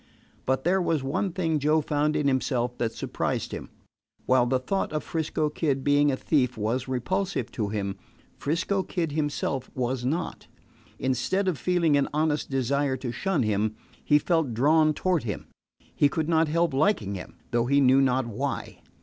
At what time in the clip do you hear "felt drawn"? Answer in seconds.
14.17-14.95